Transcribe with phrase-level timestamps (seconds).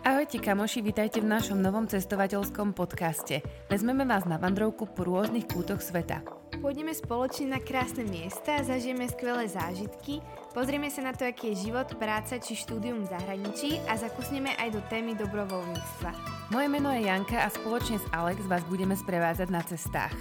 [0.00, 3.44] Ahojte kamoši, vítajte v našom novom cestovateľskom podcaste.
[3.68, 6.24] Vezmeme vás na vandrovku po rôznych kútoch sveta.
[6.56, 10.24] Pôjdeme spoločne na krásne miesta, zažijeme skvelé zážitky,
[10.56, 14.72] pozrieme sa na to, aký je život, práca či štúdium v zahraničí a zakusneme aj
[14.72, 16.10] do témy dobrovoľníctva.
[16.48, 20.16] Moje meno je Janka a spoločne s Alex vás budeme sprevázať na cestách.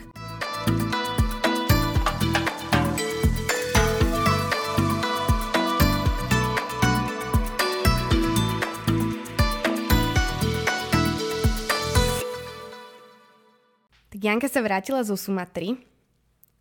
[14.30, 15.74] Janka sa vrátila zo Sumatry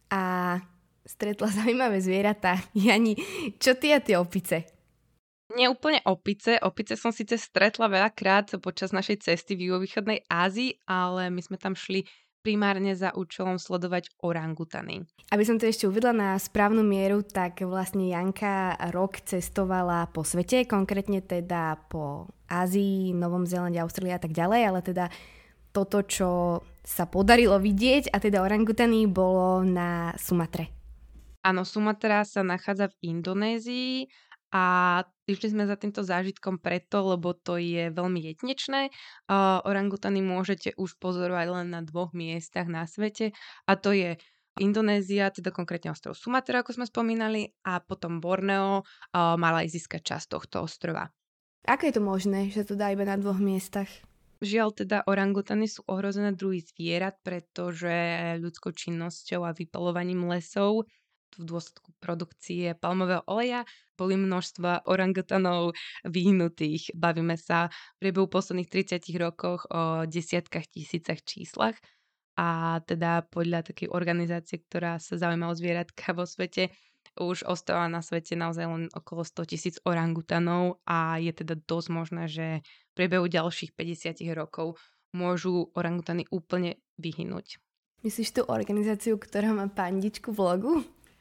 [0.09, 0.57] a
[1.05, 2.57] stretla zaujímavé zvieratá.
[2.73, 3.21] Jani,
[3.61, 4.65] čo ty a tie opice?
[5.53, 6.61] Nie úplne opice.
[6.61, 11.73] Opice som síce stretla veľakrát počas našej cesty v juhovýchodnej Ázii, ale my sme tam
[11.73, 12.05] šli
[12.45, 15.05] primárne za účelom sledovať orangutany.
[15.33, 20.65] Aby som to ešte uvedla na správnu mieru, tak vlastne Janka rok cestovala po svete,
[20.65, 25.05] konkrétne teda po Ázii, Novom Zélande, Austrálii a tak ďalej, ale teda
[25.73, 30.73] toto, čo sa podarilo vidieť a teda orangutany bolo na Sumatre.
[31.45, 34.09] Áno, Sumatra sa nachádza v Indonézii
[34.53, 34.65] a
[35.29, 38.89] išli sme za týmto zážitkom preto, lebo to je veľmi jedinečné.
[39.29, 43.37] Uh, orangutany môžete už pozorovať len na dvoch miestach na svete
[43.69, 44.17] a to je
[44.59, 50.67] Indonézia, teda konkrétne ostrov Sumatra, ako sme spomínali, a potom Borneo, uh, malajzijská časť tohto
[50.67, 51.15] ostrova.
[51.69, 53.87] Ako je to možné, že to dá iba na dvoch miestach?
[54.39, 57.91] Žiaľ teda orangutany sú ohrozené druhy zvierat, pretože
[58.39, 60.87] ľudskou činnosťou a vypalovaním lesov
[61.37, 63.67] v dôsledku produkcie palmového oleja
[63.99, 65.75] boli množstva orangutanov
[66.07, 66.95] vyhnutých.
[66.95, 67.69] Bavíme sa
[67.99, 71.75] v priebehu posledných 30 rokoch o desiatkách tisícach číslach
[72.39, 76.71] a teda podľa takej organizácie, ktorá sa zaujíma o zvieratka vo svete,
[77.19, 82.25] už ostáva na svete naozaj len okolo 100 tisíc orangutanov a je teda dosť možné,
[82.31, 84.79] že v priebehu ďalších 50 rokov
[85.11, 87.59] môžu orangutany úplne vyhynúť.
[88.07, 90.73] Myslíš tú organizáciu, ktorá má pandičku v logu?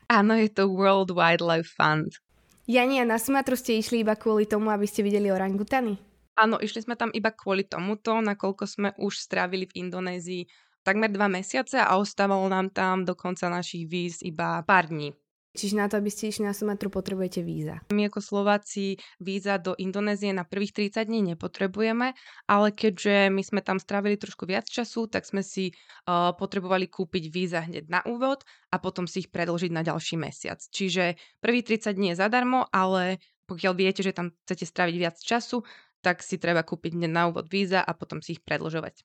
[0.08, 2.22] Áno, je to World Wildlife Fund.
[2.70, 5.98] Jani, a na Sumatru ste išli iba kvôli tomu, aby ste videli orangutany?
[6.38, 10.44] Áno, išli sme tam iba kvôli tomuto, nakoľko sme už strávili v Indonézii
[10.88, 15.12] takmer dva mesiace a ostávalo nám tam do konca našich víz iba pár dní.
[15.58, 17.82] Čiže na to, aby ste išli na Sumatru, potrebujete víza.
[17.90, 22.14] My ako Slováci víza do Indonézie na prvých 30 dní nepotrebujeme,
[22.46, 27.24] ale keďže my sme tam strávili trošku viac času, tak sme si uh, potrebovali kúpiť
[27.34, 30.62] víza hneď na úvod a potom si ich predlžiť na ďalší mesiac.
[30.62, 33.18] Čiže prvý 30 dní je zadarmo, ale
[33.50, 35.66] pokiaľ viete, že tam chcete stráviť viac času,
[36.06, 39.02] tak si treba kúpiť hneď na úvod víza a potom si ich predlžovať.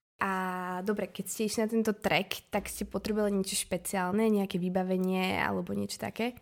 [0.73, 5.37] A dobre, keď ste išli na tento trek, tak ste potrebovali niečo špeciálne, nejaké vybavenie
[5.37, 6.33] alebo niečo také?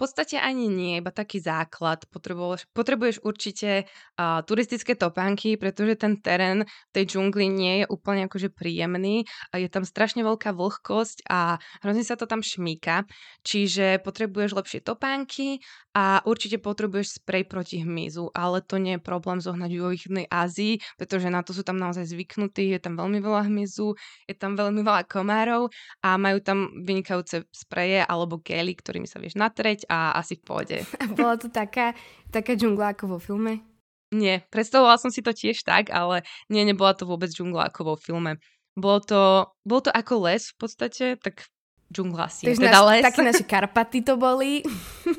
[0.00, 2.08] Podstate ani nie, iba taký základ.
[2.08, 8.24] Potrebuješ, potrebuješ určite uh, turistické topánky, pretože ten terén v tej džungli nie je úplne
[8.24, 9.28] akože príjemný
[9.60, 13.04] je tam strašne veľká vlhkosť a hrozne sa to tam šmíka.
[13.44, 15.60] Čiže potrebuješ lepšie topánky
[15.92, 20.78] a určite potrebuješ sprej proti hmyzu, ale to nie je problém zohnať v juhovýchodnej Ázii,
[20.94, 23.98] pretože na to sú tam naozaj zvyknutí, je tam veľmi veľa hmyzu,
[24.30, 25.66] je tam veľmi veľa komárov
[26.06, 30.78] a majú tam vynikajúce spreje alebo gely, ktorými sa vieš natreť a asi v pohode.
[31.02, 31.98] A bola to taká,
[32.30, 33.66] taká džungla ako vo filme?
[34.14, 37.96] Nie, predstavovala som si to tiež tak, ale nie, nebola to vôbec džungla ako vo
[37.98, 38.38] filme.
[38.78, 39.20] Bolo to,
[39.66, 41.46] bolo to ako les v podstate, tak
[41.90, 42.46] džungla si.
[42.46, 43.02] Teda naš, les.
[43.06, 44.62] Také naše Karpaty to boli.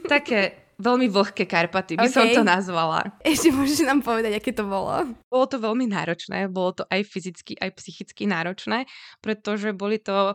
[0.07, 2.15] Také veľmi vlhké Karpaty by okay.
[2.15, 3.05] som to nazvala.
[3.21, 5.13] Ešte môžeš nám povedať, aké to bolo?
[5.29, 8.89] Bolo to veľmi náročné, bolo to aj fyzicky, aj psychicky náročné,
[9.21, 10.33] pretože boli to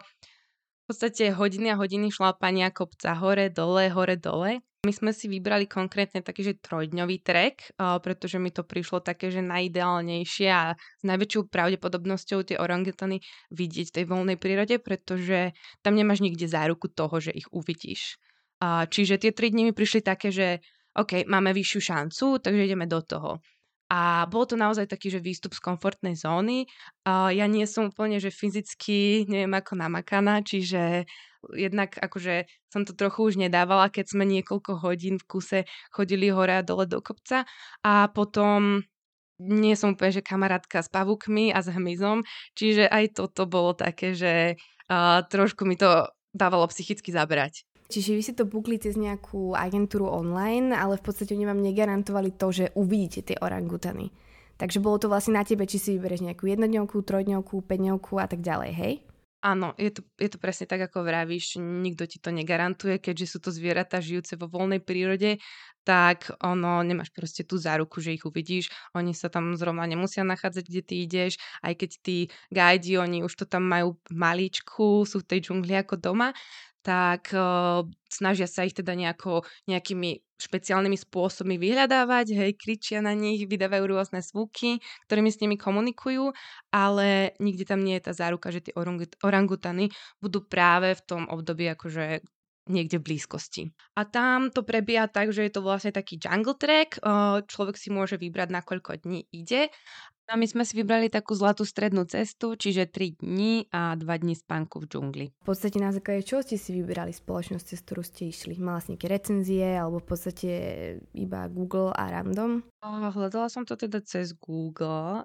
[0.86, 4.62] v podstate hodiny a hodiny šlápania kopca hore, dole, hore, dole.
[4.86, 9.42] My sme si vybrali konkrétne taký, že trojdňový trek, pretože mi to prišlo také, že
[9.42, 13.18] najideálnejšie a s najväčšou pravdepodobnosťou tie orangutany
[13.50, 18.22] vidieť v tej voľnej prírode, pretože tam nemáš nikde záruku toho, že ich uvidíš.
[18.62, 20.62] Čiže tie tri dni mi prišli také, že
[20.94, 23.42] OK, máme vyššiu šancu, takže ideme do toho.
[23.86, 26.66] A bol to naozaj taký, že výstup z komfortnej zóny.
[27.06, 31.06] Ja nie som úplne, že fyzicky, neviem ako namakaná, čiže
[31.54, 35.58] jednak akože som to trochu už nedávala, keď sme niekoľko hodín v kuse
[35.94, 37.46] chodili hore a dole do kopca.
[37.86, 38.82] A potom
[39.38, 42.24] nie som úplne, že kamarátka s pavukmi a s hmyzom,
[42.58, 44.56] čiže aj toto bolo také, že
[44.90, 47.68] uh, trošku mi to dávalo psychicky zabrať.
[47.86, 52.34] Čiže vy si to bukli cez nejakú agentúru online, ale v podstate oni vám negarantovali
[52.34, 54.10] to, že uvidíte tie orangutany.
[54.56, 58.40] Takže bolo to vlastne na tebe, či si vyberieš nejakú jednodňovku, trojdňovku, päťdňovku a tak
[58.40, 58.94] ďalej, hej?
[59.44, 63.38] Áno, je to, je to presne tak, ako vravíš, nikto ti to negarantuje, keďže sú
[63.38, 65.38] to zvieratá žijúce vo voľnej prírode,
[65.86, 68.74] tak ono, nemáš proste tú záruku, že ich uvidíš.
[68.98, 72.16] Oni sa tam zrovna nemusia nachádzať, kde ty ideš, aj keď tí
[72.50, 76.34] guidi, oni už to tam majú maličku, sú v tej džungli ako doma,
[76.86, 83.42] tak uh, snažia sa ich teda nejako, nejakými špeciálnymi spôsobmi vyhľadávať, hej, kričia na nich,
[83.48, 84.78] vydávajú rôzne zvuky,
[85.10, 86.30] ktorými s nimi komunikujú,
[86.70, 88.74] ale nikde tam nie je tá záruka, že tie
[89.24, 89.90] orangutany
[90.22, 92.22] budú práve v tom období akože
[92.66, 93.62] niekde v blízkosti.
[93.94, 96.98] A tam to prebieha tak, že je to vlastne taký jungle track,
[97.46, 99.70] človek si môže vybrať, na koľko dní ide
[100.26, 104.34] a my sme si vybrali takú zlatú strednú cestu, čiže 3 dní a 2 dní
[104.34, 105.26] spánku v džungli.
[105.30, 108.58] V podstate na základe čo ste si vybrali spoločnosť, cez ktorú ste išli?
[108.58, 110.50] Mala si nejaké recenzie alebo v podstate
[111.14, 112.66] iba Google a random?
[112.82, 115.22] Hľadala som to teda cez Google.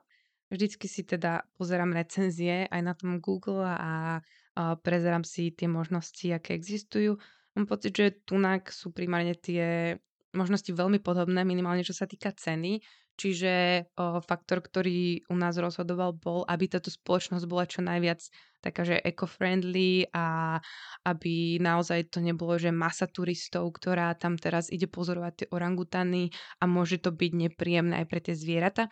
[0.54, 6.28] Vždycky si teda pozerám recenzie aj na tom Google a, a prezerám si tie možnosti,
[6.30, 7.18] aké existujú.
[7.58, 9.98] Mám pocit, že tunak sú primárne tie
[10.32, 12.80] možnosti veľmi podobné, minimálne čo sa týka ceny.
[13.22, 18.18] Čiže o, faktor, ktorý u nás rozhodoval, bol, aby táto spoločnosť bola čo najviac
[18.66, 20.58] taká, že eco-friendly a
[21.06, 26.66] aby naozaj to nebolo, že masa turistov, ktorá tam teraz ide pozorovať tie orangutany a
[26.66, 28.90] môže to byť nepríjemné aj pre tie zvieratá.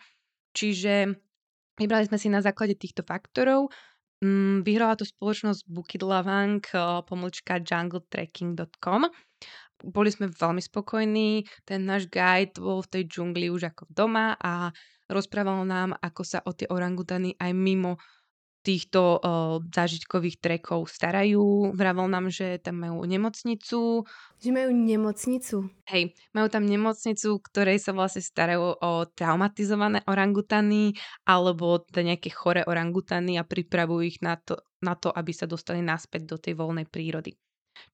[0.54, 1.10] Čiže
[1.74, 3.74] vybrali sme si na základe týchto faktorov.
[4.22, 6.62] Mm, vyhrala to spoločnosť Bukit Lavang,
[7.10, 9.10] pomlčka jungletrekking.com
[9.84, 14.70] boli sme veľmi spokojní, ten náš guide bol v tej džungli už ako doma a
[15.10, 17.98] rozprával nám, ako sa o tie orangutany aj mimo
[18.60, 21.72] týchto uh, zážitkových trekov starajú.
[21.72, 24.04] Vravel nám, že tam majú nemocnicu.
[24.36, 25.56] Že majú nemocnicu?
[25.88, 30.92] Hej, majú tam nemocnicu, ktorej sa vlastne starajú o traumatizované orangutany
[31.24, 35.80] alebo teda nejaké chore orangutany a pripravujú ich na to, na to, aby sa dostali
[35.80, 37.32] naspäť do tej voľnej prírody.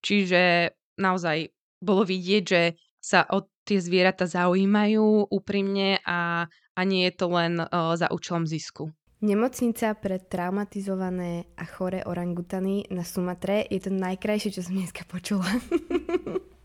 [0.03, 1.47] Čiže naozaj
[1.81, 2.63] bolo vidieť, že
[3.01, 8.47] sa o tie zvieratá zaujímajú úprimne a, a nie je to len uh, za účelom
[8.47, 8.91] zisku.
[9.25, 15.49] Nemocnica pre traumatizované a choré orangutany na Sumatre je to najkrajšie, čo som dneska počula.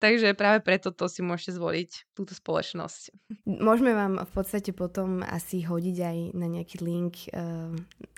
[0.00, 3.12] Takže práve preto to si môžete zvoliť, túto spoločnosť.
[3.44, 7.68] Môžeme vám v podstate potom asi hodiť aj na nejaký link uh,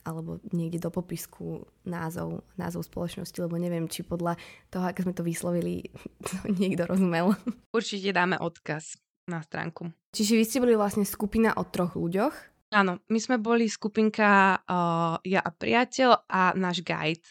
[0.07, 4.39] alebo niekde do popisku názov, názov spoločnosti, lebo neviem, či podľa
[4.71, 5.75] toho, ako sme to vyslovili,
[6.31, 7.35] to niekto rozumel.
[7.75, 8.95] Určite dáme odkaz
[9.27, 9.91] na stránku.
[10.15, 12.55] Čiže vy ste boli vlastne skupina o troch ľuďoch?
[12.73, 17.27] Áno, my sme boli skupinka uh, ja a priateľ a náš guide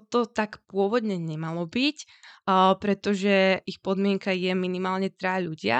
[0.00, 1.96] toto tak pôvodne nemalo byť,
[2.48, 5.76] uh, pretože ich podmienka je minimálne traja ľudia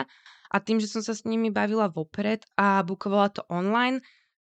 [0.54, 3.98] a tým, že som sa s nimi bavila vopred a bukovala to online,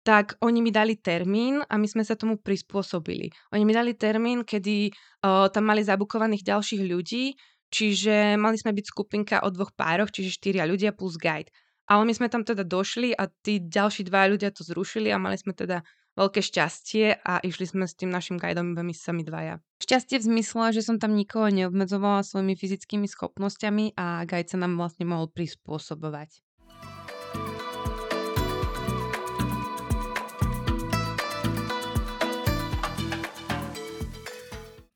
[0.08, 3.28] tak oni mi dali termín a my sme sa tomu prispôsobili.
[3.52, 7.36] Oni mi dali termín, kedy uh, tam mali zabukovaných ďalších ľudí,
[7.68, 11.52] čiže mali sme byť skupinka o dvoch pároch, čiže štyria ľudia plus guide.
[11.88, 15.36] Ale my sme tam teda došli a tí ďalší dva ľudia to zrušili a mali
[15.36, 15.84] sme teda
[16.18, 19.62] veľké šťastie a išli sme s tým našim guidom iba my sami dvaja.
[19.78, 24.74] Šťastie v zmysle, že som tam nikoho neobmedzovala svojimi fyzickými schopnosťami a guide sa nám
[24.74, 26.42] vlastne mohol prispôsobovať.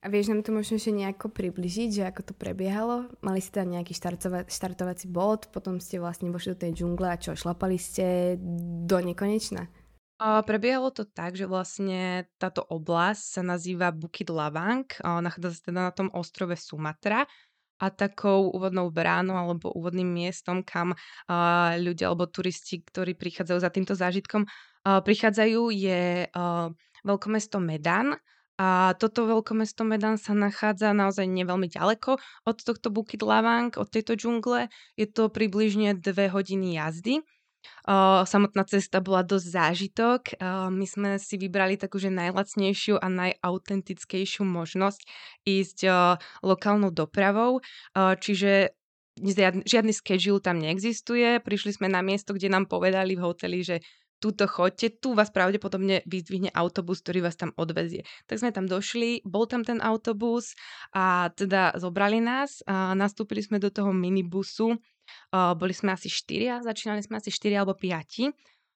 [0.03, 3.07] A vieš nám to možno ešte nejako približiť, že ako to prebiehalo?
[3.23, 7.15] Mali ste tam nejaký štartova- štartovací bod, potom ste vlastne vošli do tej džungle a
[7.15, 8.35] čo, šlapali ste
[8.83, 9.71] do nekonečna?
[10.23, 15.93] Prebiehalo to tak, že vlastne táto oblasť sa nazýva Bukit Lavang, nachádza sa teda na
[15.93, 17.27] tom ostrove Sumatra
[17.83, 20.95] a takou úvodnou bránou alebo úvodným miestom, kam
[21.75, 24.47] ľudia alebo turisti, ktorí prichádzajú za týmto zážitkom,
[24.87, 26.31] prichádzajú, je
[27.03, 28.15] veľkomesto Medan,
[28.61, 34.15] a toto veľkomesto Medan sa nachádza naozaj neveľmi ďaleko od tohto Bukit Lavang, od tejto
[34.15, 34.71] džungle.
[34.95, 37.27] Je to približne dve hodiny jazdy.
[37.83, 40.21] Uh, samotná cesta bola dosť zážitok.
[40.39, 45.01] Uh, my sme si vybrali takú, že najlacnejšiu a najautentickejšiu možnosť
[45.43, 46.17] ísť uh,
[46.47, 48.75] lokálnou dopravou, uh, čiže
[49.69, 51.43] žiadny schedule tam neexistuje.
[51.45, 53.85] Prišli sme na miesto, kde nám povedali v hoteli, že
[54.23, 58.07] túto chodte, tu vás pravdepodobne vyzdvihne autobus, ktorý vás tam odvezie.
[58.31, 60.55] Tak sme tam došli, bol tam ten autobus
[60.95, 64.79] a teda zobrali nás a nastúpili sme do toho minibusu.
[65.33, 68.29] Boli sme asi štyria, začínali sme asi štyri alebo piati.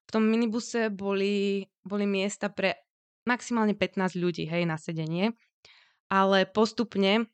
[0.07, 2.87] V tom minibuse boli, boli miesta pre
[3.27, 5.35] maximálne 15 ľudí, hej, na sedenie.
[6.07, 7.27] Ale postupne,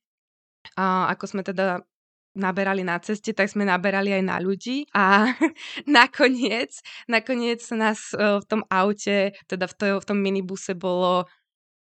[0.81, 1.85] uh, ako sme teda
[2.33, 5.29] naberali na ceste, tak sme naberali aj na ľudí a
[6.01, 11.29] nakoniec, nakoniec nás v tom aute, teda v, to, v tom minibuse bolo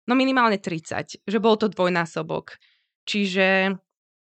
[0.08, 2.60] no minimálne 30, že bol to dvojnásobok.
[3.08, 3.80] Čiže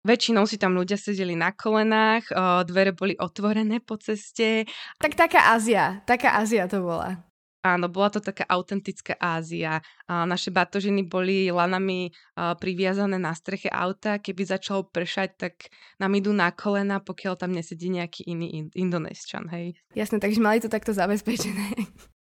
[0.07, 2.31] väčšinou si tam ľudia sedeli na kolenách,
[2.63, 4.63] dvere boli otvorené po ceste.
[5.03, 7.27] Tak taká Ázia, taká Ázia to bola.
[7.67, 9.83] Áno, bola to taká autentická Ázia.
[10.07, 14.23] A naše batožiny boli lanami priviazané na streche auta.
[14.23, 15.67] Keby začalo pršať, tak
[15.99, 19.75] nám idú na kolena, pokiaľ tam nesedí nejaký iný indonésčan, hej.
[19.91, 21.75] Jasné, takže mali to takto zabezpečené.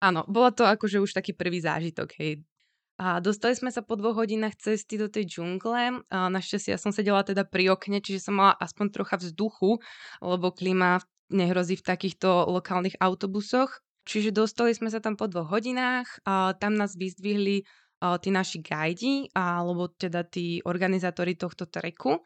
[0.01, 2.41] Áno, bola to akože už taký prvý zážitok, hej.
[2.97, 6.01] A dostali sme sa po dvoch hodinách cesty do tej džungle.
[6.09, 9.77] A našťastie ja som sedela teda pri okne, čiže som mala aspoň trocha vzduchu,
[10.21, 13.85] lebo klíma nehrozí v takýchto lokálnych autobusoch.
[14.07, 19.29] Čiže dostali sme sa tam po dvoch hodinách, a tam nás vyzdvihli tí naši gajdi,
[19.35, 22.21] alebo teda tí organizátori tohto treku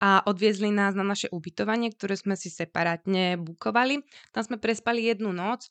[0.00, 4.00] a odviezli nás na naše ubytovanie, ktoré sme si separátne bukovali.
[4.32, 5.68] Tam sme prespali jednu noc.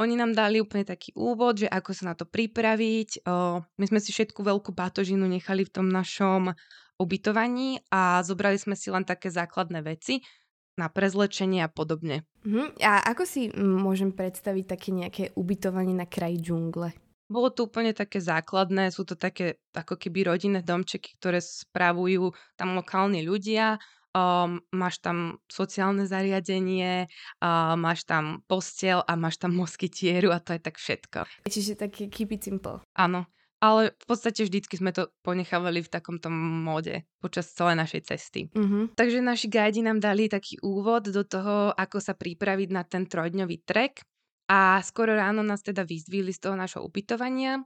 [0.00, 3.28] Oni nám dali úplne taký úvod, že ako sa na to pripraviť.
[3.76, 6.56] My sme si všetku veľkú batožinu nechali v tom našom
[6.96, 10.24] ubytovaní a zobrali sme si len také základné veci,
[10.72, 12.24] na prezlečenie a podobne.
[12.48, 12.72] Uh-huh.
[12.80, 16.96] A ako si môžem predstaviť také nejaké ubytovanie na kraji džungle?
[17.28, 22.76] Bolo to úplne také základné, sú to také ako keby rodinné domčeky, ktoré spravujú tam
[22.76, 23.80] lokálni ľudia,
[24.16, 27.10] um, máš tam sociálne zariadenie,
[27.42, 31.18] uh, máš tam postel a máš tam moskytieru a to je tak všetko.
[31.48, 32.80] Čiže taký keep it simple.
[32.96, 33.28] Áno
[33.62, 38.50] ale v podstate vždycky sme to ponechávali v takomto móde počas celej našej cesty.
[38.50, 38.98] Mm-hmm.
[38.98, 43.62] Takže naši guidi nám dali taký úvod do toho, ako sa pripraviť na ten trojdňový
[43.62, 44.02] trek
[44.50, 47.62] a skoro ráno nás teda vyzdvihli z toho našho ubytovania.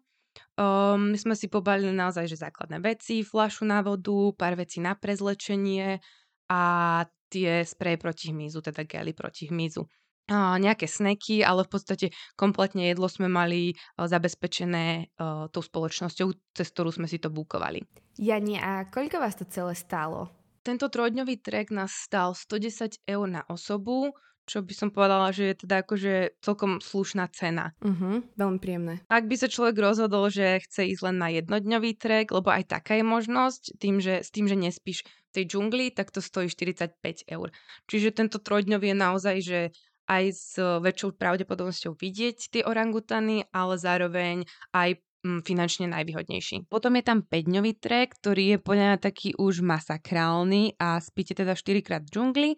[0.60, 4.92] Um, my sme si pobalili naozaj, že základné veci, flašu na vodu, pár vecí na
[4.92, 6.04] prezlečenie
[6.50, 9.86] a tie spreje proti hmyzu, teda gely proti hmyzu
[10.34, 15.14] nejaké sneky, ale v podstate kompletne jedlo sme mali zabezpečené
[15.54, 17.86] tou spoločnosťou, cez ktorú sme si to búkovali.
[18.18, 20.32] Jani, a koľko vás to celé stálo?
[20.66, 24.10] Tento trojdňový trek nás stal 110 eur na osobu,
[24.46, 27.74] čo by som povedala, že je teda akože celkom slušná cena.
[27.82, 29.02] Uh-huh, veľmi príjemné.
[29.10, 32.94] Ak by sa človek rozhodol, že chce ísť len na jednodňový trek, lebo aj taká
[32.94, 35.02] je možnosť, tým, že, s tým, že nespíš
[35.37, 37.52] tej džungli, tak to stojí 45 eur.
[37.87, 39.61] Čiže tento trojdňový je naozaj, že
[40.07, 46.71] aj s väčšou pravdepodobnosťou vidieť tie orangutany, ale zároveň aj mm, finančne najvýhodnejší.
[46.71, 51.83] Potom je tam 5-dňový trek, ktorý je podľa taký už masakrálny a spíte teda 4
[51.83, 52.50] krát v džungli,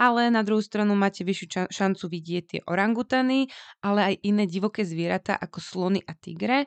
[0.00, 3.52] ale na druhú stranu máte vyššiu šancu vidieť tie orangutany,
[3.84, 6.64] ale aj iné divoké zvieratá ako slony a tigre,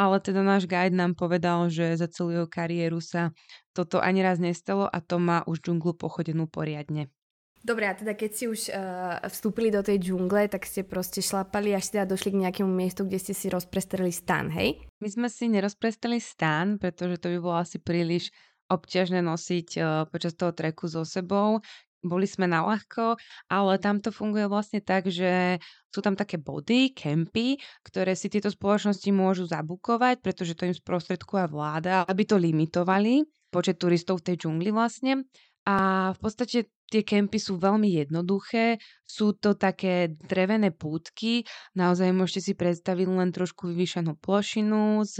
[0.00, 3.36] ale teda náš guide nám povedal, že za celú jeho kariéru sa
[3.76, 7.12] toto ani raz nestalo a to má už džunglu pochodenú poriadne.
[7.60, 11.76] Dobre, a teda keď si už uh, vstúpili do tej džungle, tak ste proste šlapali
[11.76, 14.80] až teda došli k nejakému miestu, kde ste si rozprestreli stan, hej?
[15.04, 18.32] My sme si nerozprestreli stan, pretože to by bolo asi príliš
[18.72, 21.60] obťažné nosiť uh, počas toho treku so sebou.
[22.00, 23.20] Boli sme na ľahko,
[23.52, 25.60] ale tam to funguje vlastne tak, že
[25.92, 31.44] sú tam také body, kempy, ktoré si tieto spoločnosti môžu zabukovať, pretože to im sprostredkuje
[31.52, 35.26] vláda, aby to limitovali počet turistov v tej džungli vlastne.
[35.68, 41.46] A v podstate Tie kempy sú veľmi jednoduché, sú to také drevené pútky,
[41.78, 45.14] naozaj môžete si predstaviť len trošku vyvýšenú plošinu s,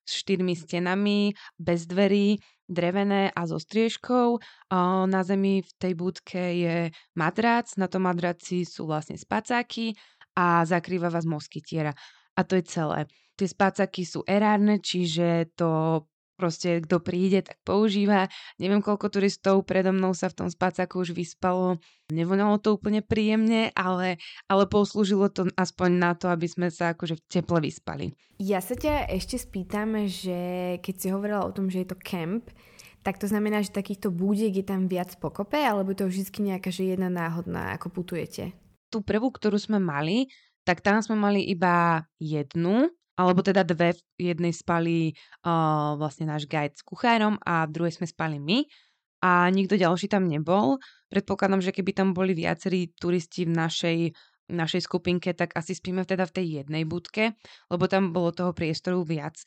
[0.00, 4.40] s štyrmi stenami, bez dverí, drevené a so striežkou.
[5.06, 6.76] Na zemi v tej budke je
[7.14, 9.94] madrac, na tom madraci sú vlastne spacáky
[10.32, 11.92] a zakrýva vás moskytiera.
[12.36, 13.04] A to je celé.
[13.36, 16.02] Tie spacáky sú erárne, čiže to
[16.36, 18.28] proste kto príde, tak používa.
[18.60, 21.80] Neviem, koľko turistov predo mnou sa v tom spacáku už vyspalo.
[22.12, 27.18] Nevonalo to úplne príjemne, ale, ale poslúžilo to aspoň na to, aby sme sa akože
[27.18, 28.12] v teple vyspali.
[28.36, 32.52] Ja sa ťa ešte spýtam, že keď si hovorila o tom, že je to camp,
[33.00, 36.90] tak to znamená, že takýchto búdiek je tam viac pokope, alebo to vždy nejaká, že
[36.90, 38.52] jedna náhodná, ako putujete?
[38.90, 40.26] Tú prvú, ktorú sme mali,
[40.66, 45.12] tak tam sme mali iba jednu alebo teda dve, v jednej spali
[45.44, 48.68] uh, vlastne náš guide s kuchárom a v druhej sme spali my
[49.24, 50.76] a nikto ďalší tam nebol.
[51.08, 53.98] Predpokladám, že keby tam boli viacerí turisti v našej,
[54.52, 57.34] našej skupinke, tak asi spíme teda v tej jednej budke,
[57.72, 59.40] lebo tam bolo toho priestoru viac.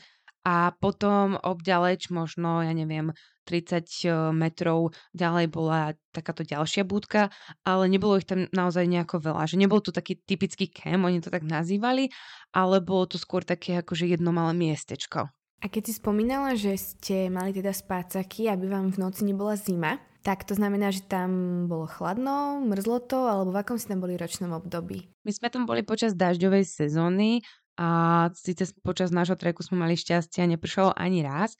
[0.49, 3.13] A potom obďaleč, možno, ja neviem,
[3.45, 7.29] 30 eh, metrov ďalej bola takáto ďalšia budka,
[7.61, 9.45] ale nebolo ich tam naozaj nejako veľa.
[9.45, 12.09] Že nebol to taký typický camp, oni to tak nazývali,
[12.49, 15.29] ale bolo to skôr také akože jedno malé miestečko.
[15.59, 19.99] A keď si spomínala, že ste mali teda spácaky, aby vám v noci nebola zima,
[20.19, 24.19] tak to znamená, že tam bolo chladno, mrzlo to, alebo v akom ste tam boli
[24.19, 25.07] ročnom období?
[25.23, 27.43] My sme tam boli počas dažďovej sezóny
[27.79, 27.87] a
[28.35, 31.55] síce počas nášho treku sme mali šťastie a nepršalo ani raz,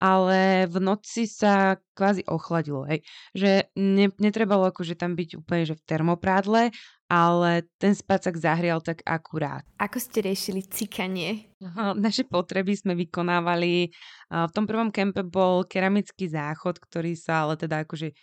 [0.00, 3.04] ale v noci sa kvázi ochladilo, hej.
[3.36, 6.62] Že ne, netrebalo akože tam byť úplne že v termoprádle,
[7.10, 9.66] ale ten spacák zahrial tak akurát.
[9.76, 11.50] Ako ste riešili cikanie?
[11.98, 13.90] Naše potreby sme vykonávali.
[14.30, 18.14] V tom prvom kempe bol keramický záchod, ktorý sa ale teda akože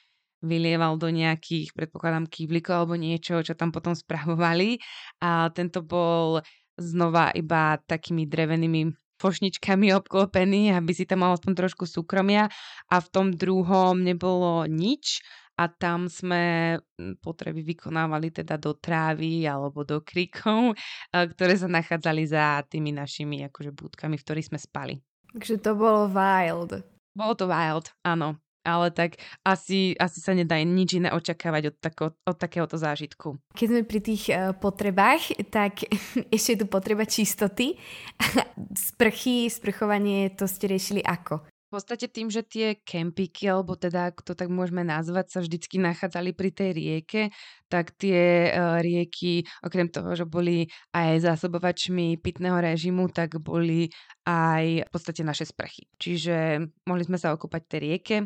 [0.45, 4.77] vylieval do nejakých, predpokladám, kývlikov alebo niečo, čo tam potom spravovali.
[5.19, 11.87] A tento bol znova iba takými drevenými fošničkami obklopený, aby si tam mal aspoň trošku
[11.87, 12.51] súkromia
[12.91, 15.23] a v tom druhom nebolo nič
[15.55, 20.75] a tam sme hm, potreby vykonávali teda do trávy alebo do krikov,
[21.15, 24.95] ktoré sa nachádzali za tými našimi akože budkami, v ktorých sme spali.
[25.31, 26.83] Takže to bolo wild.
[27.15, 32.05] Bolo to wild, áno ale tak asi, asi sa nedá nič iné očakávať od, tako,
[32.25, 33.37] od takéhoto zážitku.
[33.53, 35.85] Keď sme pri tých uh, potrebách, tak
[36.35, 37.77] ešte je tu potreba čistoty.
[38.89, 41.45] Sprchy, sprchovanie, to ste riešili ako?
[41.65, 45.81] V podstate tým, že tie kempiky, alebo teda, ako to tak môžeme nazvať, sa vždycky
[45.81, 47.21] nachádzali pri tej rieke,
[47.67, 53.89] tak tie uh, rieky, okrem toho, že boli aj zásobovačmi pitného režimu, tak boli
[54.29, 55.89] aj v podstate naše sprchy.
[55.97, 58.17] Čiže mohli sme sa okúpať tej rieke,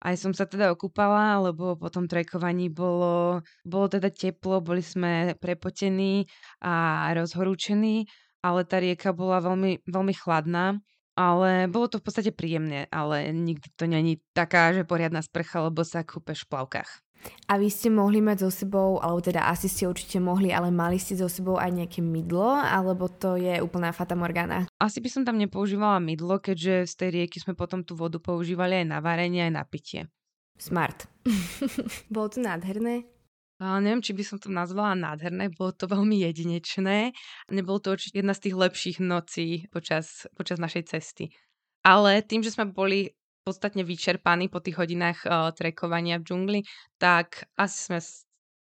[0.00, 5.36] aj som sa teda okúpala, lebo po tom trekovaní bolo, bolo teda teplo, boli sme
[5.36, 6.24] prepotení
[6.64, 8.08] a rozhorúčení,
[8.40, 10.80] ale tá rieka bola veľmi, veľmi chladná.
[11.18, 15.84] Ale bolo to v podstate príjemné, ale nikdy to není taká, že poriadna sprcha, lebo
[15.84, 16.90] sa kúpeš v plavkách.
[17.50, 20.96] A vy ste mohli mať so sebou, alebo teda asi ste určite mohli, ale mali
[20.96, 24.70] ste so sebou aj nejaké mydlo, alebo to je úplná fata morgana?
[24.78, 28.84] Asi by som tam nepoužívala mydlo, keďže z tej rieky sme potom tú vodu používali
[28.84, 30.06] aj na varenie, aj na pitie.
[30.60, 31.08] Smart.
[32.14, 33.08] Bolo to nádherné?
[33.60, 37.12] A neviem, či by som to nazvala nádherné, bolo to veľmi jedinečné.
[37.52, 41.28] Nebolo to určite jedna z tých lepších nocí počas, počas našej cesty.
[41.84, 46.60] Ale tým, že sme boli podstatne vyčerpaní po tých hodinách uh, trekovania v džungli,
[47.00, 47.98] tak asi sme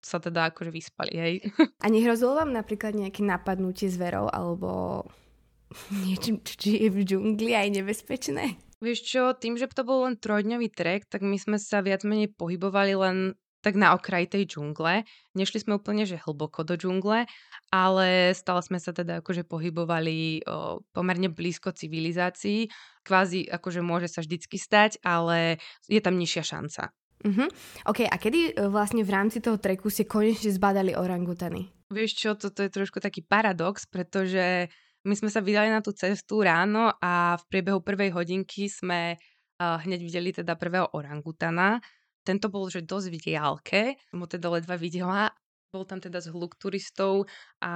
[0.04, 1.34] sa teda akože vyspali, hej.
[1.84, 5.02] A nehrozilo vám napríklad nejaké napadnutie zverov alebo
[6.04, 8.44] niečo, čo je v džungli aj nebezpečné?
[8.84, 12.36] Vieš čo, tým, že to bol len trojdňový trek, tak my sme sa viac menej
[12.36, 13.16] pohybovali len
[13.64, 15.08] tak na okraji tej džungle.
[15.32, 17.24] Nešli sme úplne, že hlboko do džungle,
[17.72, 22.68] ale stále sme sa teda akože pohybovali o, pomerne blízko civilizácií.
[23.00, 25.56] Kvázi akože môže sa vždycky stať, ale
[25.88, 26.92] je tam nižšia šanca.
[27.24, 27.48] Uh-huh.
[27.88, 31.72] OK, a kedy e, vlastne v rámci toho treku ste konečne zbadali orangutany?
[31.88, 34.68] Vieš čo, toto je trošku taký paradox, pretože
[35.08, 39.80] my sme sa vydali na tú cestu ráno a v priebehu prvej hodinky sme uh,
[39.84, 41.80] hneď videli teda prvého orangutana
[42.24, 43.82] tento bol že dosť v diálke,
[44.16, 45.30] mu teda ledva videla.
[45.70, 47.26] Bol tam teda zhluk turistov
[47.58, 47.72] a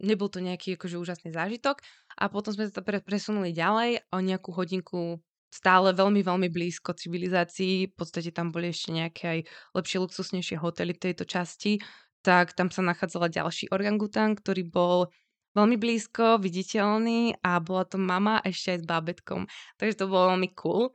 [0.00, 1.84] nebol to nejaký akože úžasný zážitok.
[2.16, 5.20] A potom sme sa pre, presunuli ďalej o nejakú hodinku
[5.52, 7.92] stále veľmi, veľmi blízko civilizácií.
[7.92, 9.40] V podstate tam boli ešte nejaké aj
[9.76, 11.78] lepšie, luxusnejšie hotely v tejto časti.
[12.24, 15.12] Tak tam sa nachádzala ďalší orangutan, ktorý bol
[15.58, 19.40] veľmi blízko, viditeľný a bola to mama ešte aj s bábetkom.
[19.76, 20.94] Takže to bolo veľmi cool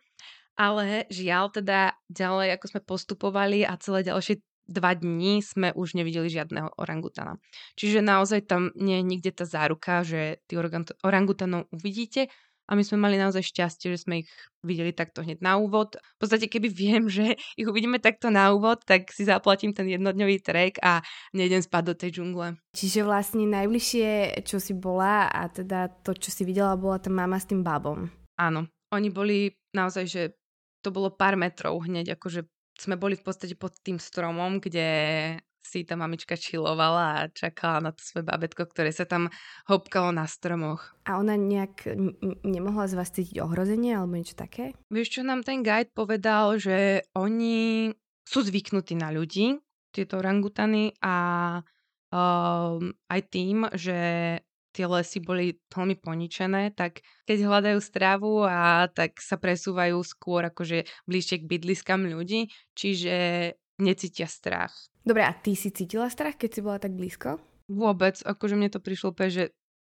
[0.56, 6.26] ale žiaľ teda ďalej, ako sme postupovali a celé ďalšie dva dní sme už nevideli
[6.26, 7.38] žiadneho orangutana.
[7.78, 10.58] Čiže naozaj tam nie je nikde tá záruka, že tí
[11.06, 12.34] orangutanov uvidíte
[12.66, 14.30] a my sme mali naozaj šťastie, že sme ich
[14.66, 16.02] videli takto hneď na úvod.
[16.18, 20.42] V podstate, keby viem, že ich uvidíme takto na úvod, tak si zaplatím ten jednodňový
[20.42, 21.06] trek a
[21.38, 22.58] nejdem spať do tej džungle.
[22.74, 27.38] Čiže vlastne najbližšie, čo si bola a teda to, čo si videla, bola tá mama
[27.38, 28.10] s tým babom.
[28.36, 30.22] Áno, oni boli naozaj, že
[30.86, 32.46] to bolo pár metrov hneď, akože
[32.78, 34.86] sme boli v podstate pod tým stromom, kde
[35.66, 39.34] si tá mamička čilovala a čakala na to svoje babetko, ktoré sa tam
[39.66, 40.94] hopkalo na stromoch.
[41.10, 41.90] A ona nejak
[42.46, 44.78] nemohla z vás cítiť ohrozenie alebo niečo také?
[44.94, 47.90] Vieš, čo nám ten guide povedal, že oni
[48.22, 49.58] sú zvyknutí na ľudí,
[49.90, 51.16] tieto orangutany a
[52.14, 53.98] um, aj tým, že
[54.76, 60.84] tie lesy boli veľmi poničené, tak keď hľadajú stravu a tak sa presúvajú skôr akože
[61.08, 63.16] bližšie k bydliskám ľudí, čiže
[63.80, 64.76] necítia strach.
[65.08, 67.40] Dobre, a ty si cítila strach, keď si bola tak blízko?
[67.72, 69.44] Vôbec, akože mne to prišlo úplne, že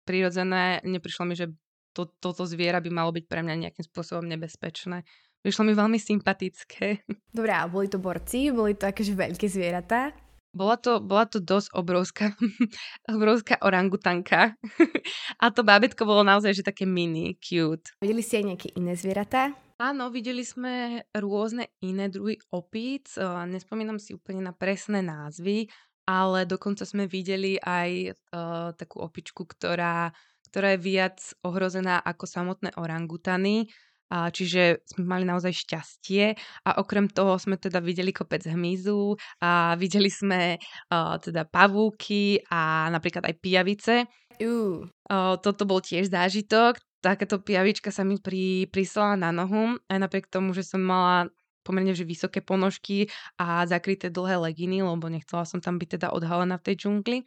[0.09, 1.53] prirodzené, neprišlo mi, že
[1.93, 5.05] to, toto zviera by malo byť pre mňa nejakým spôsobom nebezpečné.
[5.39, 7.05] Prišlo mi veľmi sympatické.
[7.37, 8.51] Dobre, a boli to borci?
[8.51, 10.11] Boli to akože veľké zvieratá?
[10.49, 12.33] Bola to, bola to dosť obrovská,
[13.15, 14.57] obrovská orangutanka.
[15.43, 17.93] a to bábetko bolo naozaj že také mini, cute.
[18.01, 19.53] Videli ste aj nejaké iné zvieratá?
[19.79, 23.15] Áno, videli sme rôzne iné druhy opíc.
[23.47, 25.71] Nespomínam si úplne na presné názvy,
[26.03, 30.11] ale dokonca sme videli aj uh, takú opičku, ktorá,
[30.51, 33.69] ktorá je viac ohrozená ako samotné orangutany,
[34.09, 36.33] a čiže sme mali naozaj šťastie
[36.65, 42.89] a okrem toho sme teda videli kopec hmyzu a videli sme uh, teda pavúky a
[42.89, 43.95] napríklad aj pijavice.
[44.41, 44.89] Uh.
[45.05, 46.81] Uh, toto bol tiež zážitok.
[46.99, 51.31] Takáto pijavička sa mi pri, prisala na nohu aj napriek tomu, že som mala
[51.63, 56.57] pomerne že vysoké ponožky a zakryté dlhé leginy, lebo nechcela som tam byť teda odhalená
[56.57, 57.17] v tej džungli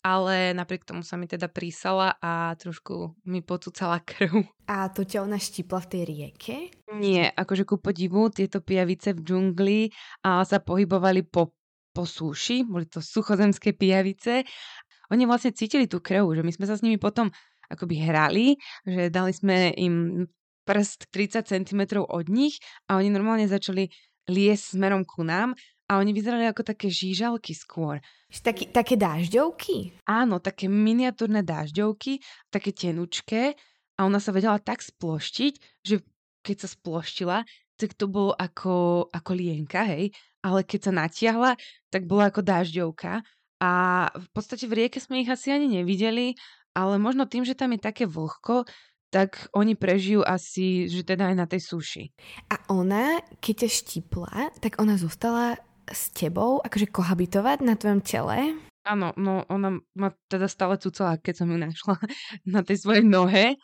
[0.00, 4.44] ale napriek tomu sa mi teda prísala a trošku mi pocúcala krv.
[4.66, 6.56] A to ťa ona štipla v tej rieke?
[6.96, 9.80] Nie, akože ku podivu tieto pijavice v džungli
[10.24, 11.52] a sa pohybovali po,
[11.92, 14.46] po súši, boli to suchozemské pijavice.
[15.10, 17.28] Oni vlastne cítili tú krv, že my sme sa s nimi potom
[17.70, 20.26] akoby hrali, že dali sme im
[20.66, 23.90] prst 30 cm od nich a oni normálne začali
[24.30, 25.58] liesť smerom ku nám
[25.90, 27.98] a oni vyzerali ako také žížalky skôr.
[28.30, 29.98] Taký, také dážďovky?
[30.06, 33.58] Áno, také miniatúrne dážďovky, také tenučké
[33.98, 36.06] a ona sa vedela tak sploštiť, že
[36.46, 37.42] keď sa sploštila,
[37.74, 40.14] tak to bolo ako, ako lienka, hej,
[40.46, 41.52] ale keď sa natiahla,
[41.90, 43.26] tak bola ako dážďovka
[43.58, 43.72] a
[44.14, 46.38] v podstate v rieke sme ich asi ani nevideli,
[46.72, 48.62] ale možno tým, že tam je také vlhko,
[49.10, 52.04] tak oni prežijú asi, že teda aj na tej suši.
[52.46, 55.58] A ona, keď ťa štipla, tak ona zostala
[55.90, 58.56] s tebou akože kohabitovať na tvojom tele?
[58.86, 61.94] Áno, no ona ma teda stále cucala, keď som ju našla
[62.54, 63.60] na tej svojej nohe.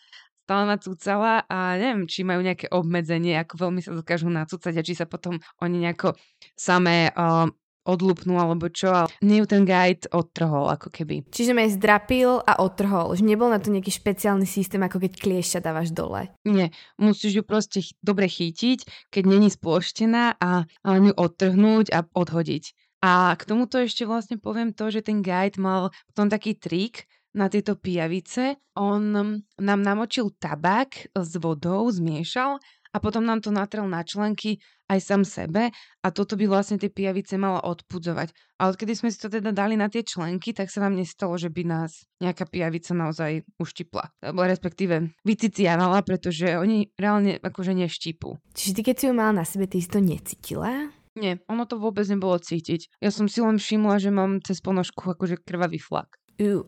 [0.47, 4.87] Stále ma cucala a neviem, či majú nejaké obmedzenie, ako veľmi sa dokážu nacúcať a
[4.87, 6.15] či sa potom oni nejako
[6.55, 7.51] samé uh,
[7.87, 11.25] odlupnú alebo čo, ale nie ju ten guide odtrhol ako keby.
[11.31, 15.59] Čiže ma zdrapil a odtrhol, že nebol na to nejaký špeciálny systém, ako keď kliešťa
[15.63, 16.29] dávaš dole.
[16.43, 21.95] Nie, musíš ju proste ch- dobre chytiť, keď není sploštená a, a len ju odtrhnúť
[21.95, 22.75] a odhodiť.
[23.07, 27.53] A k tomuto ešte vlastne poviem to, že ten guide mal potom taký trik, na
[27.53, 28.57] tieto pijavice.
[28.81, 29.13] On
[29.61, 32.57] nám namočil tabák s vodou, zmiešal
[32.97, 34.57] a potom nám to natrel na členky
[34.89, 35.69] aj sám sebe
[36.01, 38.33] a toto by vlastne tie pijavice mala odpudzovať.
[38.57, 41.53] A odkedy sme si to teda dali na tie členky, tak sa nám nestalo, že
[41.53, 44.17] by nás nejaká pijavica naozaj uštipla.
[44.25, 48.41] Alebo respektíve vyciciavala, pretože oni reálne akože neštípu.
[48.57, 50.89] Čiže ty keď si ju mala na sebe, ty si to necítila?
[51.17, 52.97] Nie, ono to vôbec nebolo cítiť.
[53.01, 56.17] Ja som si len všimla, že mám cez ponožku akože krvavý flak.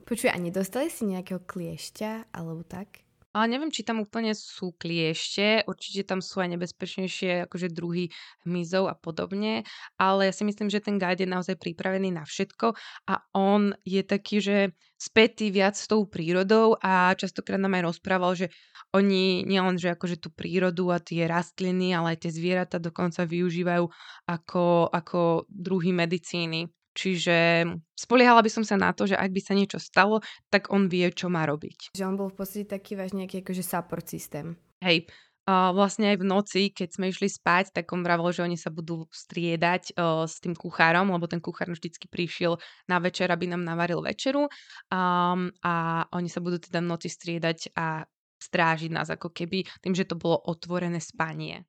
[0.05, 3.08] Počuj, a nedostali si nejakého kliešťa alebo tak?
[3.39, 8.11] Ale neviem, či tam úplne sú kliešte, určite tam sú aj nebezpečnejšie akože druhy
[8.43, 9.63] hmyzov a podobne,
[9.95, 12.75] ale ja si myslím, že ten guide je naozaj pripravený na všetko
[13.07, 14.57] a on je taký, že
[14.99, 18.47] spätý viac s tou prírodou a častokrát nám aj rozprával, že
[18.91, 23.87] oni nielen, že akože tú prírodu a tie rastliny, ale aj tie zvieratá dokonca využívajú
[24.27, 26.67] ako, ako druhy medicíny.
[26.99, 27.63] Čiže
[27.95, 30.19] spoliehala by som sa na to, že ak by sa niečo stalo,
[30.51, 31.95] tak on vie, čo má robiť.
[31.95, 34.59] Že on bol v podstate taký váš nejaký akože support systém.
[34.83, 35.07] Hej,
[35.49, 38.69] Uh, vlastne aj v noci, keď sme išli spať, tak on vravol, že oni sa
[38.69, 43.65] budú striedať uh, s tým kuchárom, lebo ten kuchár vždycky prišiel na večer, aby nám
[43.65, 48.05] navaril večeru um, a oni sa budú teda v noci striedať a
[48.37, 51.65] strážiť nás ako keby tým, že to bolo otvorené spanie.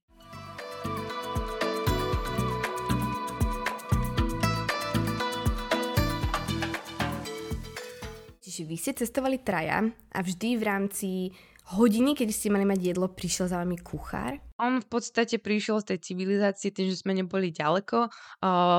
[8.59, 11.31] Čiže vy ste cestovali traja a vždy v rámci
[11.79, 14.35] hodiny, keď ste mali mať jedlo, prišiel za vami kuchár?
[14.59, 18.11] On v podstate prišiel z tej civilizácie tým, že sme neboli ďaleko.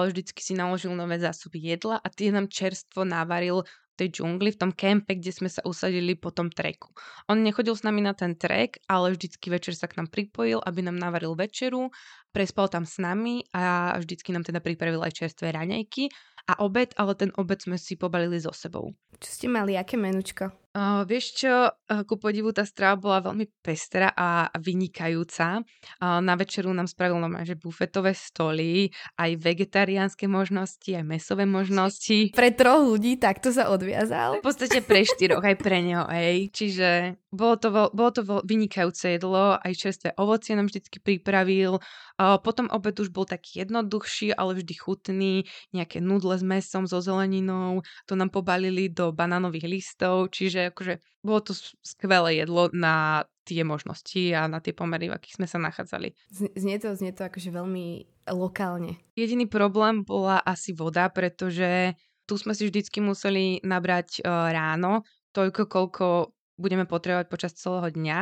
[0.05, 3.64] vždycky si naložil nové zásoby jedla a tie nám čerstvo navaril
[3.97, 6.93] tej džungli, v tom kempe, kde sme sa usadili po tom treku.
[7.29, 10.85] On nechodil s nami na ten trek, ale vždycky večer sa k nám pripojil, aby
[10.85, 11.88] nám navaril večeru,
[12.33, 16.09] prespal tam s nami a vždycky nám teda pripravil aj čerstvé raňajky
[16.49, 18.97] a obed, ale ten obed sme si pobalili so sebou.
[19.21, 20.49] Čo ste mali, aké menučko?
[20.71, 25.67] Uh, vieš čo, uh, ku podivu tá strava bola veľmi pestrá a vynikajúca.
[25.99, 28.87] Uh, na večeru nám spravil normálne, že bufetové stoly,
[29.19, 32.31] aj vegetariánske možnosti, aj mesové možnosti.
[32.39, 34.39] Pre troch ľudí takto sa odviazal?
[34.39, 36.55] V podstate pre štyroch, aj pre neho, hej.
[36.55, 41.83] Čiže bolo to, veľ, bolo to veľ, vynikajúce jedlo, aj čerstvé ovocie nám vždycky pripravil.
[42.15, 45.35] Uh, potom obed už bol taký jednoduchší, ale vždy chutný,
[45.75, 50.94] nejaké nudle s mesom, so zeleninou, to nám pobalili do banánových listov, čiže že akože
[51.25, 55.59] bolo to skvelé jedlo na tie možnosti a na tie pomery, v akých sme sa
[55.59, 56.12] nachádzali.
[56.31, 59.01] Znie to, znie to akože veľmi lokálne.
[59.16, 61.99] Jediný problém bola asi voda, pretože
[62.31, 65.03] tu sme si vždycky museli nabrať uh, ráno
[65.35, 66.07] toľko, koľko
[66.55, 68.20] budeme potrebovať počas celého dňa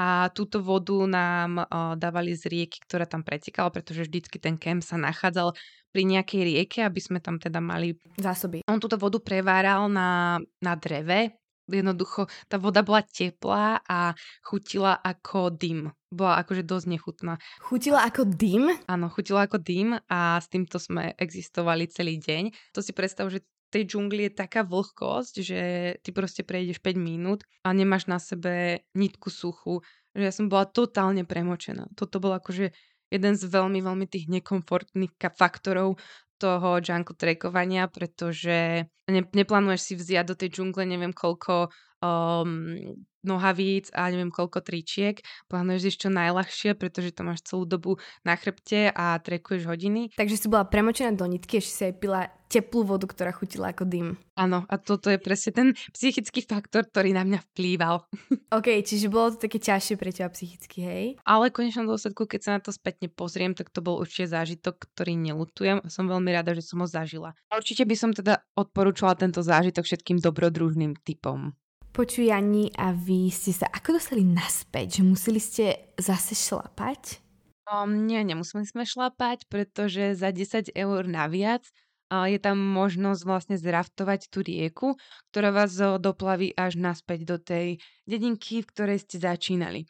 [0.00, 4.80] a túto vodu nám uh, dávali z rieky, ktorá tam pretekala, pretože vždycky ten kemp
[4.80, 5.52] sa nachádzal
[5.92, 8.64] pri nejakej rieke, aby sme tam teda mali zásoby.
[8.64, 11.36] On túto vodu preváral na, na dreve,
[11.70, 15.90] jednoducho tá voda bola teplá a chutila ako dym.
[16.12, 17.38] Bola akože dosť nechutná.
[17.62, 18.72] Chutila ako dym?
[18.88, 22.74] Áno, chutila ako dym a s týmto sme existovali celý deň.
[22.76, 25.60] To si predstav, že tej džungli je taká vlhkosť, že
[26.04, 29.80] ty proste prejdeš 5 minút a nemáš na sebe nitku suchu.
[30.12, 31.88] Že ja som bola totálne premočená.
[31.96, 32.76] Toto bol akože
[33.08, 35.96] jeden z veľmi, veľmi tých nekomfortných faktorov
[36.42, 41.70] toho jungle trekovania, pretože ne, neplánuješ si vziať do tej džungle neviem koľko
[42.02, 45.22] um, nohavíc a neviem koľko tričiek.
[45.46, 50.10] Plánuješ ísť čo najľahšie, pretože to máš celú dobu na chrbte a trekuješ hodiny.
[50.18, 53.88] Takže si bola premočená do nitky, ešte si aj pila teplú vodu, ktorá chutila ako
[53.88, 54.20] dym.
[54.36, 58.04] Áno, a toto je presne ten psychický faktor, ktorý na mňa vplýval.
[58.58, 61.06] OK, čiže bolo to také ťažšie pre teba psychicky, hej?
[61.24, 64.84] Ale v konečnom dôsledku, keď sa na to spätne pozriem, tak to bol určite zážitok,
[64.92, 67.32] ktorý nelutujem a som veľmi rada, že som ho zažila.
[67.48, 71.56] A určite by som teda odporúčala tento zážitok všetkým dobrodružným typom.
[71.92, 74.96] Počuj, Jani, a vy ste sa ako dostali naspäť?
[74.96, 77.20] Že museli ste zase šlapať?
[77.68, 81.68] Um, nie, nemuseli sme šlapať, pretože za 10 eur naviac
[82.08, 84.96] je tam možnosť vlastne zraftovať tú rieku,
[85.32, 87.76] ktorá vás doplaví až naspäť do tej
[88.08, 89.84] dedinky, v ktorej ste začínali.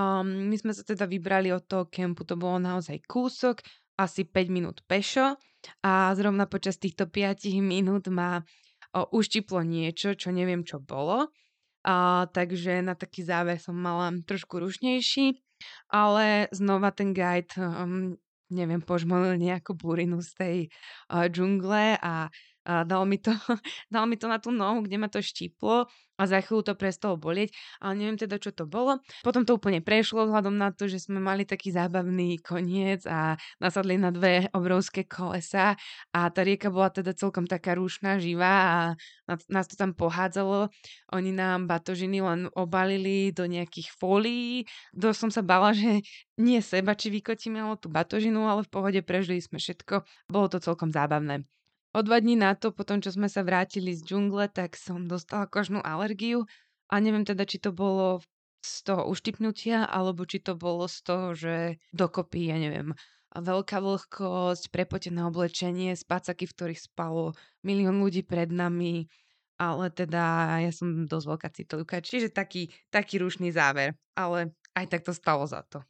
[0.00, 3.60] Um, my sme sa teda vybrali od toho kempu, to bolo naozaj kúsok,
[4.00, 5.36] asi 5 minút pešo
[5.84, 8.40] a zrovna počas týchto 5 minút ma
[8.94, 11.34] uštiplo niečo, čo neviem, čo bolo.
[11.84, 15.36] A, takže na taký záver som mala trošku rušnejší,
[15.92, 18.16] ale znova ten guide um,
[18.54, 20.56] neviem, požmolil nejakú burinu z tej
[21.10, 22.30] uh, džungle a
[22.64, 23.30] dal mi, to,
[23.94, 27.18] dal mi to na tú nohu, kde ma to štíplo a za chvíľu to prestalo
[27.18, 27.50] bolieť,
[27.82, 29.02] ale neviem teda, čo to bolo.
[29.26, 33.98] Potom to úplne prešlo vzhľadom na to, že sme mali taký zábavný koniec a nasadli
[33.98, 35.74] na dve obrovské kolesa
[36.14, 38.78] a tá rieka bola teda celkom taká rúšna, živá a
[39.50, 40.70] nás to tam pohádzalo.
[41.10, 44.70] Oni nám batožiny len obalili do nejakých fólií.
[44.94, 46.06] Dosť som sa bala, že
[46.38, 50.06] nie seba, či vykotíme tú batožinu, ale v pohode prežili sme všetko.
[50.30, 51.42] Bolo to celkom zábavné.
[51.94, 55.46] O dva dní na to, potom čo sme sa vrátili z džungle, tak som dostala
[55.46, 56.42] kožnú alergiu.
[56.90, 58.18] A neviem teda, či to bolo
[58.66, 62.98] z toho uštipnutia, alebo či to bolo z toho, že dokopy, ja neviem,
[63.30, 69.06] veľká vlhkosť, prepotené oblečenie, spácaky, v ktorých spalo milión ľudí pred nami,
[69.62, 75.06] ale teda ja som dosť veľká citlivka, čiže taký, taký rušný záver, ale aj tak
[75.06, 75.86] to stalo za to.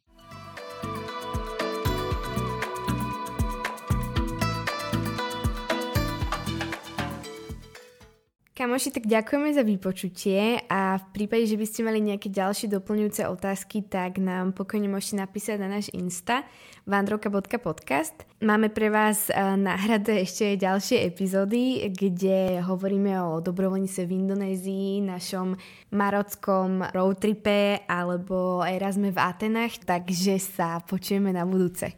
[8.54, 13.26] Kamoši, tak ďakujeme za vypočutie a v prípade, že by ste mali nejaké ďalšie doplňujúce
[13.26, 16.46] otázky, tak nám pokojne môžete napísať na náš Insta
[16.86, 18.14] vandroka.podcast.
[18.46, 25.58] Máme pre vás eh, náhrade ešte ďalšie epizódy, kde hovoríme o dobrovoľnice v Indonézii, našom
[25.90, 31.90] marockom roadtripe alebo Erasme v Atenách, takže sa počujeme na budúce.